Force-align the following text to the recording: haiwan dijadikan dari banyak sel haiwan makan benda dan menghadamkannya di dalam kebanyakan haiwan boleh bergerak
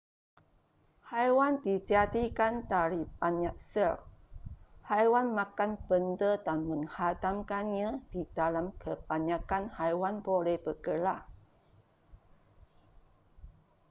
haiwan 1.13 1.53
dijadikan 1.65 2.55
dari 2.71 3.01
banyak 3.21 3.53
sel 3.69 3.95
haiwan 4.89 5.27
makan 5.39 5.71
benda 5.87 6.31
dan 6.45 6.59
menghadamkannya 6.71 7.89
di 8.11 8.21
dalam 8.37 8.67
kebanyakan 8.81 9.63
haiwan 9.77 10.15
boleh 10.27 10.57
bergerak 10.65 11.21